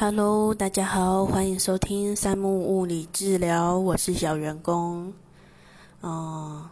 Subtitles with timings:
[0.00, 5.12] Hello，大家好，欢迎收听三木物理治疗，我是小员工。
[6.02, 6.70] 嗯，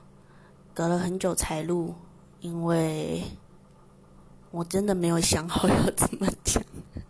[0.72, 1.92] 隔了很久才录，
[2.40, 3.24] 因为
[4.52, 6.62] 我真的没有想好要怎么讲。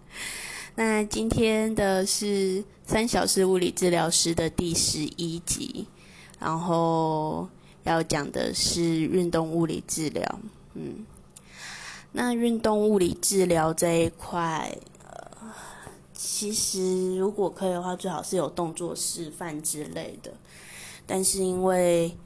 [0.74, 5.87] 那今天的是三小时物理治疗师的第十一集，
[6.38, 7.46] 然后
[7.85, 10.38] 要讲的是运动物理治疗。
[10.72, 11.04] 嗯，
[12.10, 14.74] 那运动物理治疗这一块。
[16.19, 20.32] 其实，如果可以的话，最好是有动作示范之类的。
[21.06, 22.16] 但是因为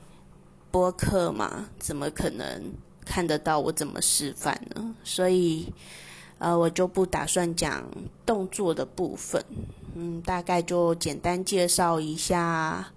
[0.71, 2.73] 播客嘛，怎么可能
[3.05, 4.95] 看得到我怎么示范呢？
[5.03, 5.73] 所以，
[6.39, 7.85] 呃，我就不打算讲
[8.25, 9.45] 动作的部分。
[9.97, 12.93] 嗯，大概就简单介绍一下，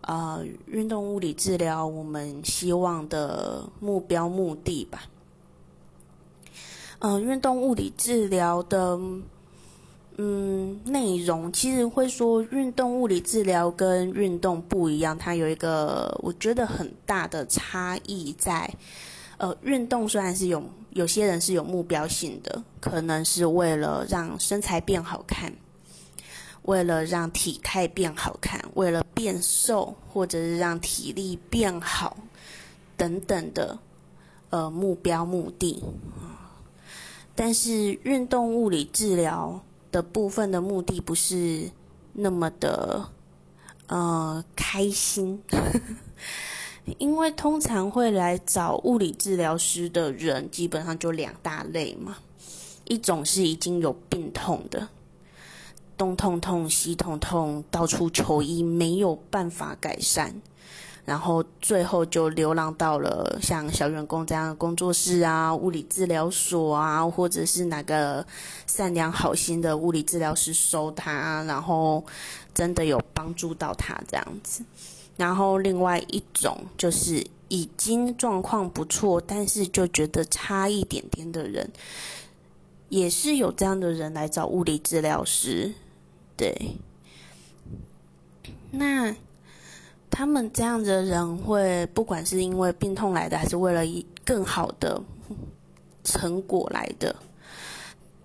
[0.00, 5.04] 呃，运动物理治疗我们希望的目标目的吧。
[6.98, 8.98] 嗯，运动物理治疗的。
[10.18, 18.66] 嗯，内容其实会说运动物理治疗跟运动不一样，它有一个我觉得很大的差异在，
[19.36, 25.52] 呃，运动虽然是有有些人是有目标性的，可能是为了让身材变好看，
[26.62, 32.16] 为了让体态变好看，为了变瘦，或者是让体力变好
[32.96, 33.78] 等等的，
[34.48, 35.84] 呃，目标目的
[37.34, 39.60] 但是运动物理治疗。
[39.90, 41.70] 的部分的目的不是
[42.12, 43.10] 那么的
[43.86, 45.42] 呃开心，
[46.98, 52.16] 因为通常会来找物理治疗师的人，基本上就两大类嘛。
[52.84, 54.88] 一种是已经有病痛的，
[55.96, 60.40] 东痛痛西痛痛，到处求医没有办法改善。
[61.06, 68.26] 然后最后就流浪到了像小员工这样的工作室啊、物理治疗所啊，或者是哪个
[68.66, 72.04] 善良好心的物理治疗师收他，然后
[72.52, 74.64] 真的有帮助到他这样子。
[75.16, 81.70] 然后另外一种就是已经状况不错，但是就觉得差一点点的人，
[82.88, 85.72] 也是有这样的人来找物理治疗师。
[86.36, 86.72] 对，
[88.72, 89.14] 那。
[90.16, 93.82] 他们这样的人会，不管是因为病痛来的，还是为了
[94.24, 94.98] 更好的
[96.04, 97.14] 成果来的，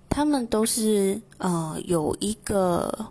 [0.08, 3.08] 他们都是呃有一个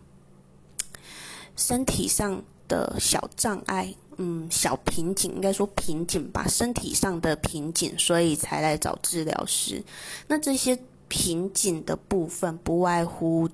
[1.57, 9.85] 身体上的小障碍，嗯，小瓶颈，应该说瓶颈吧，身体上的瓶颈，所以才来找治疗师。
[10.27, 13.47] 那这些瓶颈的部分，不外乎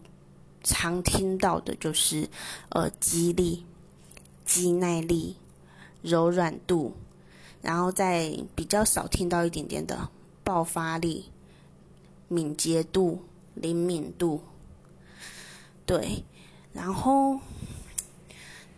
[0.62, 2.28] 常听到的就是
[2.68, 3.64] 呃，肌力。
[4.46, 5.36] 肌耐力、
[6.00, 6.94] 柔软度，
[7.60, 10.08] 然后再比较少听到一点点的
[10.42, 11.26] 爆发力、
[12.28, 13.20] 敏捷度、
[13.54, 14.40] 灵敏度，
[15.84, 16.24] 对，
[16.72, 17.38] 然后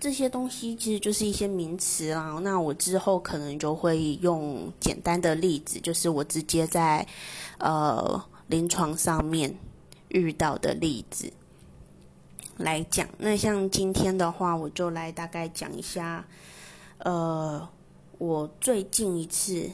[0.01, 2.39] 这些东西其实就是一些名词啦。
[2.43, 7.06] 那我之后可能就会用简单的例子，就是我直接在
[7.59, 9.55] 呃临床上面
[10.09, 11.31] 遇到的例子。
[12.58, 16.26] 来讲，那像今天的话，我就来大概讲一下，
[16.98, 17.69] 呃，
[18.19, 19.70] 我最近一次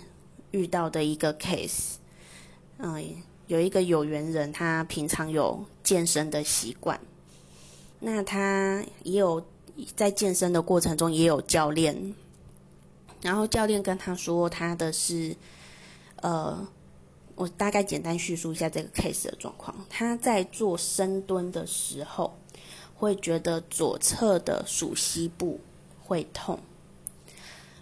[0.51, 1.95] 遇到的一个 case，
[2.77, 3.03] 嗯，
[3.47, 7.01] 有一个有缘人，他平常有健身的习惯，
[8.01, 9.43] 那他也有
[9.97, 12.15] 在健身的过程中也有教练，
[13.23, 15.35] 然后教练跟他说，他的是，
[16.17, 16.69] 呃，
[17.35, 22.37] 我大概简单叙述一下这个 case 的状况，他在做深蹲的时候。
[23.05, 25.61] 会觉得左侧的属膝部
[26.03, 26.59] 会痛，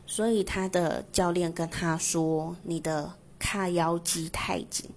[0.06, 4.90] 所以他的教练跟他说：“你的髂腰肌太紧。”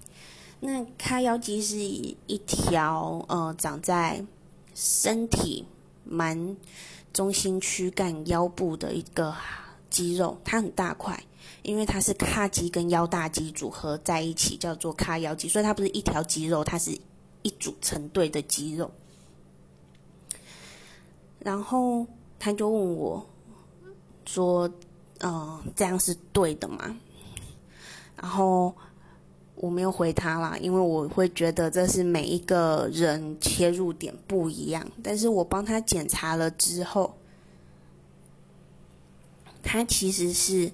[0.62, 4.26] 那髂腰肌是一条呃长在
[4.74, 5.66] 身体
[6.04, 6.58] 蛮
[7.14, 9.36] 中心躯干腰部的一个
[9.90, 11.24] 肌肉，它很大块，
[11.62, 16.98] 因为它是髂肌跟腰大肌组合在一起，叫做髂腰肌，所以它不是一条肌肉，它是
[17.44, 18.90] 一组成对的肌肉。
[21.46, 22.04] 然后
[22.40, 23.24] 他就问我，
[24.26, 24.68] 说
[25.22, 26.98] ：“嗯，这样是对的吗？”
[28.20, 28.74] 然后
[29.54, 34.84] 我没有回他啦，因为我会觉得这是每一个人切入点不一样。
[35.04, 37.16] 但是我帮他检查了之后，
[39.62, 40.72] 他其实是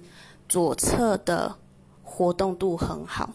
[0.48, 1.54] 左侧的
[2.02, 3.34] 活动度很好，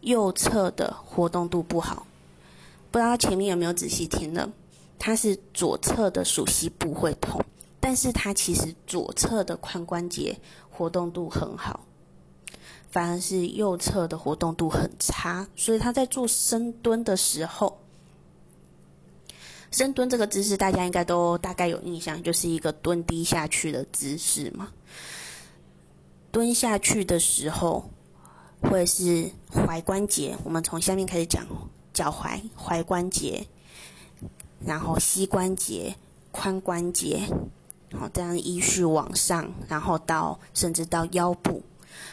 [0.00, 2.08] 右侧的活动度不好。
[2.90, 4.50] 不知道前面有没有仔细听呢？
[5.00, 7.42] 他是左侧的属膝部会痛，
[7.80, 10.38] 但是他其实左侧的髋关节
[10.70, 11.80] 活动度很好，
[12.90, 17.78] 反而是右侧的活动度很差，所以他在做深蹲的时候，
[19.70, 24.68] 深蹲这个姿势，大家应该都大概有印象，就是一个蹲低下去的姿势嘛。
[26.30, 27.90] 蹲下去的时候，
[28.60, 31.46] 会是踝关节，我们从下面开始讲，
[31.94, 33.46] 脚踝、踝关节，
[34.64, 35.96] 然后膝关节、
[36.32, 37.28] 髋关节，
[37.92, 41.62] 好，这样依序往上，然后到甚至到腰部，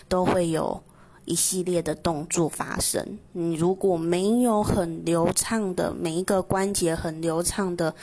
[0.07, 0.81] 都会有。
[1.29, 7.94] 一系列的动作发生，你如果没有很流畅的每一个关节很流畅的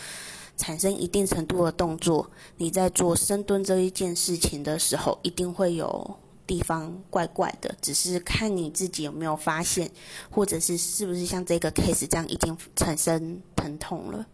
[0.58, 9.90] 产生一定程度的动作，你在做深蹲这一件事情的时候，一定会有地方怪怪的，只是看你自己有没有发现，
[10.30, 14.26] 或者是是不是像这个 case 这样已经产生疼痛了。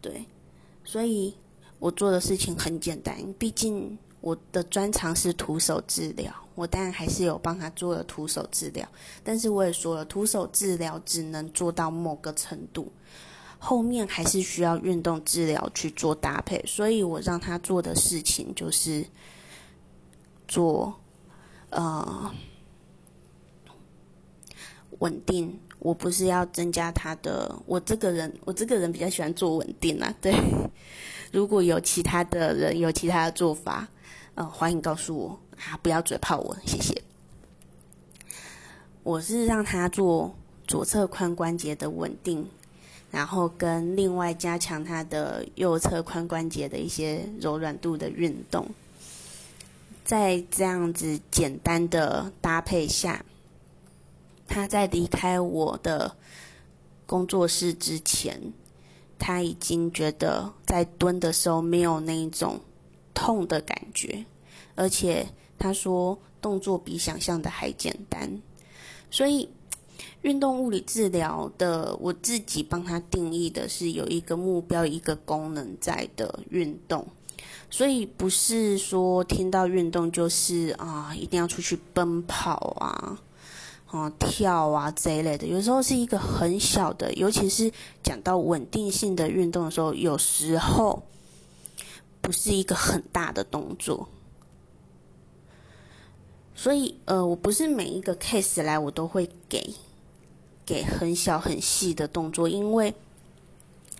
[0.00, 0.24] 对，
[0.84, 1.34] 所以
[1.78, 3.98] 我做的事情很简单，毕竟。
[4.20, 8.86] 我的专长是徒手治疗，我当然还是有帮他做了徒手治疗，
[9.22, 12.90] 但是我也说了，徒手治疗只能做到某个程度，
[13.60, 19.06] 后面还是需要运动治疗去做搭配，所以我让他做的事情就是
[20.48, 20.98] 做
[21.70, 22.34] 呃
[24.98, 30.34] 稳定，我不是要增加他的，我这个人我这个人比较喜欢做稳定啊，对，
[31.30, 33.86] 如果有其他的人有其他的做法。
[34.34, 35.76] 呃，欢迎告诉我啊！
[35.82, 37.02] 不要嘴炮我，谢谢。
[39.02, 40.32] 我是让他做
[40.64, 42.46] 左侧髋关节的稳定，
[43.10, 48.64] 然后跟另外加强他的右侧髋关节的一些柔软度的运动。
[50.08, 53.22] 在这样子简单的搭配下，
[54.46, 56.16] 他在离开我的
[57.04, 58.54] 工作室之前，
[59.18, 62.58] 他已经觉得在蹲的时候没有那一种。
[63.20, 64.24] 痛的感觉，
[64.76, 65.26] 而且
[65.58, 68.40] 他说动作比想象的还简单，
[69.10, 69.48] 所以
[70.22, 77.08] 运动物理治疗的我自己帮他定义的是有一个目标、一个功能在的运动，
[77.70, 83.18] 所以不是说听到运动就是啊一定要出去奔跑啊、
[83.86, 87.72] 啊跳啊这一类的，有时候是一个很小的，尤其是
[88.02, 91.02] 讲到稳定性的运动的时候，有时候。
[92.20, 94.06] 不是一个很大的动作，
[96.54, 99.72] 所以呃，我不是每一个 case 来我都会给
[100.66, 102.92] 给很小很细的动作，因为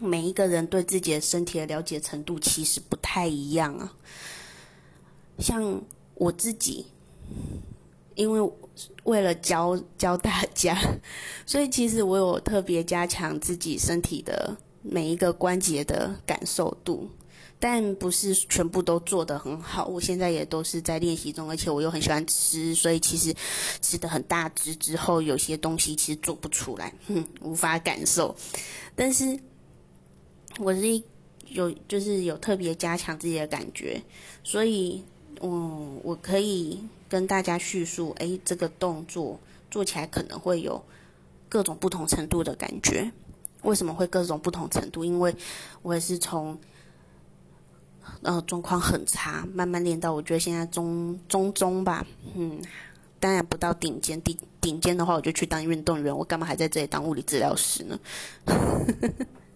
[0.01, 3.93] 每一个人对自己的身体的了解程度其实不太一样啊。
[5.39, 5.83] 像
[6.15, 6.87] 我自己，
[8.15, 8.53] 因为
[9.05, 10.77] 为了教教大家，
[11.47, 17.09] 所以其实我有特别加强自己身体的每一个关节的感受度。
[17.61, 23.35] 但不是全部都做得很好，我现在也都是在练习中，而且我又很喜欢吃，所以其实
[23.83, 28.33] 吃的很大只之后，有些东西其实做不出来，哼，无法感受。
[28.95, 29.37] 但是
[30.59, 31.03] 我是
[31.49, 34.03] 有，就是有特别加强自己的感觉，
[34.43, 35.05] 所以，
[35.41, 39.39] 嗯，我可以跟大家叙述，诶，这个动作
[39.71, 40.83] 做起来可能会有
[41.49, 43.13] 各种不同程度的感觉。
[43.63, 45.05] 为什么会各种不同程度？
[45.05, 45.35] 因为
[45.83, 46.59] 我也是从。
[48.23, 52.05] 呃，状况很差，慢慢练到我觉得现在中中中吧，
[52.35, 52.59] 嗯，
[53.21, 58.01] 当然不到顶尖，顶顶尖的话我就去当运动员，我干嘛还在这里当物理治疗师呢？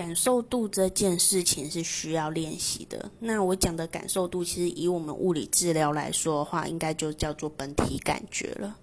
[0.00, 3.10] 感受度这件事情是需要练习的。
[3.18, 8.78] 那我讲的感受度，其实以我们物理治疗来说的话，应该就叫做本体感觉了。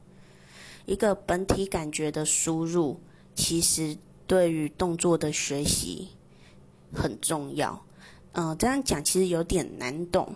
[0.85, 2.99] 一个本体感觉的输入，
[3.33, 3.97] 其实
[4.27, 6.09] 对于动作的学习。
[6.93, 7.83] 很重要，
[8.33, 10.33] 嗯，这样讲其实有点难懂，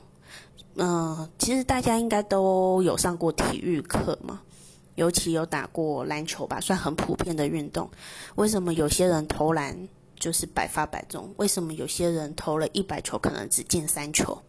[0.76, 4.42] 嗯，其实大家应该都有上过体育课嘛，
[4.96, 7.90] 尤其有打过篮球吧，算很普遍的运动。
[8.36, 9.88] 为什么有些人投篮
[10.22, 11.34] 就是百发百中？
[11.38, 14.42] 为什么有些人投了一百球可能只进三球？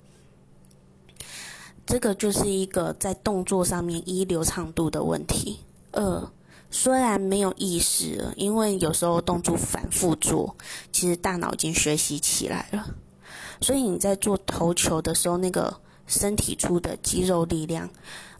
[1.86, 5.60] 这个就是一个在动作上面一流畅度的问题。
[5.90, 6.30] 二
[6.70, 10.54] 虽然没有意识了，因为有时候动作反复做，
[10.92, 12.94] 其实大脑已经学习起来了。
[13.60, 17.88] 所以你在做投球的时候，那个身体出的肌肉力量，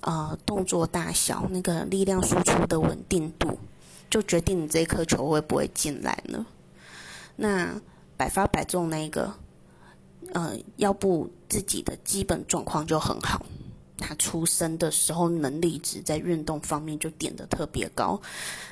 [0.01, 3.59] 呃，动作大小，那个力量输出的稳定度，
[4.09, 6.47] 就决定你这颗球会不会进来了。
[7.37, 7.81] 那
[8.17, 9.33] 百发百中那个，
[10.33, 13.45] 呃，要不自己的基本状况就很好。
[13.99, 18.21] 他出生的时候能力值在运动方面就点的特别高，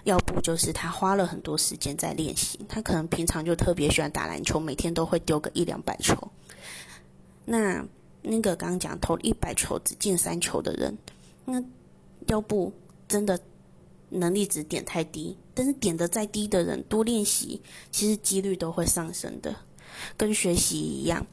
[0.02, 2.58] 要不就是他花了很多时间在练习。
[2.68, 6.16] 他可能平常就特别喜欢打篮球，每天都会丢个一两百球。
[7.44, 7.84] 那
[8.22, 10.98] 那个刚刚讲投一百球只进三球的人，
[11.44, 11.62] 那
[12.26, 12.72] 要不
[13.06, 13.38] 真的
[14.10, 19.56] 能力值点太低，但是点的再低的人多练习，其实几率都会上升的，
[20.16, 21.26] 跟学习一样。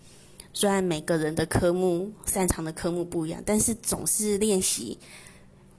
[0.54, 4.98] 虽然每个人的科目擅长的科目不一样，但是总是练习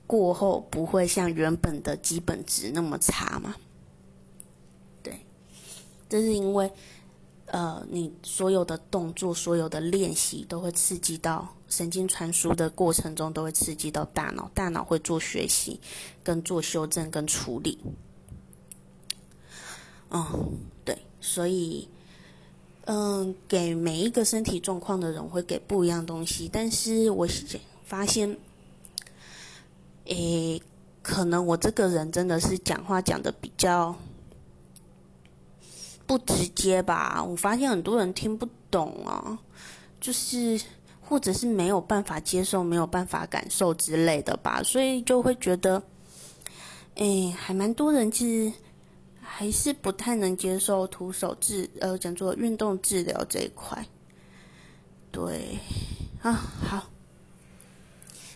[0.06, 3.56] 过后不会像原本的基本值那么差嘛。
[5.02, 5.20] 对，
[6.08, 6.70] 这是因为。
[7.50, 15.80] 呃，你所有的动作、所有的练习都会刺激到神经传输的过程中，都会刺激到大脑，大脑会做学习、
[16.22, 17.78] 跟做修正、跟处理。
[20.10, 21.88] 嗯，对，所以，
[22.84, 27.26] 嗯，给每一个身体状况的人会给不一样东西，但是我
[27.82, 28.36] 发现，
[30.04, 30.60] 诶，
[31.02, 33.96] 可能我这个人真的是讲话讲的比较。
[36.08, 39.38] 不直接吧，我发现很多人听不懂啊，
[40.00, 40.58] 就是
[41.02, 45.82] 或者是没有办法接受、没有办法感受之类的吧，所以就会觉得，
[46.94, 48.50] 哎，还蛮多人其实
[49.20, 53.86] 还是不太能接受徒手治呃讲做运动治疗这一块。
[55.12, 55.58] 对，
[56.22, 56.86] 啊好，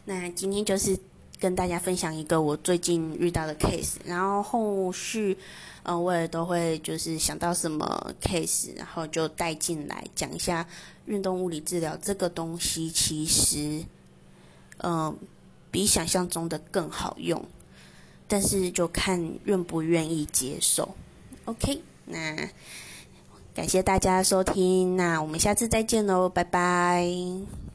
[0.05, 0.99] 那今天就是
[1.41, 5.39] 跟大家分享一个我最近遇到的 case，然后后续。
[5.85, 10.67] 嗯，我也都会就是想到什么 case，然后就带进来讲一下
[11.07, 13.85] 运动物理治疗这个东西，其实
[14.79, 15.17] 嗯
[15.71, 17.45] 比想象中的更好用，
[18.29, 20.95] 但是就看愿不愿意接受。
[21.47, 22.49] OK，那
[23.53, 27.72] 感谢大家收听，那我们下次再见喽，拜拜。